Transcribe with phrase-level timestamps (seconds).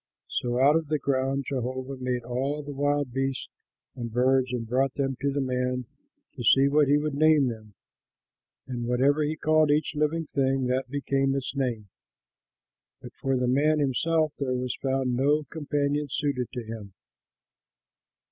[0.29, 3.49] So out of the ground Jehovah made all the wild beasts
[3.95, 5.85] and birds, and brought them to the man
[6.33, 7.75] to see what he would name them;
[8.65, 11.89] and whatever he called each living thing that became its name.
[12.99, 16.93] But for the man himself there was found no companion suited to him.